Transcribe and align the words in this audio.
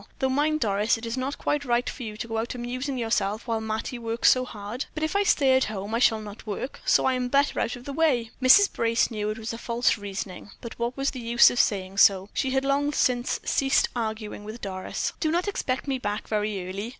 Though 0.17 0.29
mind, 0.29 0.61
Doris, 0.61 0.97
it 0.97 1.05
is 1.05 1.15
not 1.15 1.37
quite 1.37 1.63
right 1.63 1.87
for 1.87 2.01
you 2.01 2.17
to 2.17 2.27
go 2.27 2.39
out 2.39 2.55
amusing 2.55 2.97
yourself 2.97 3.45
while 3.45 3.61
Mattie 3.61 3.99
works 3.99 4.31
so 4.31 4.45
hard." 4.45 4.85
"But 4.95 5.03
if 5.03 5.15
I 5.15 5.21
stay 5.21 5.55
at 5.55 5.65
home 5.65 5.93
I 5.93 5.99
shall 5.99 6.21
not 6.21 6.47
work, 6.47 6.81
so 6.85 7.05
I 7.05 7.13
am 7.13 7.27
better 7.27 7.59
out 7.59 7.75
of 7.75 7.85
the 7.85 7.93
way." 7.93 8.31
Mrs. 8.41 8.73
Brace 8.73 9.11
knew 9.11 9.29
it 9.29 9.37
was 9.37 9.53
false 9.53 9.99
reasoning; 9.99 10.49
but 10.59 10.79
what 10.79 10.97
was 10.97 11.11
the 11.11 11.19
use 11.19 11.51
of 11.51 11.59
saying 11.59 11.97
so; 11.99 12.29
she 12.33 12.49
had 12.49 12.65
long 12.65 12.91
since 12.93 13.39
ceased 13.45 13.89
arguing 13.95 14.43
with 14.43 14.59
Doris. 14.61 15.13
"Do 15.19 15.29
not 15.29 15.47
expect 15.47 15.87
me 15.87 15.99
back 15.99 16.27
very 16.27 16.67
early. 16.67 16.89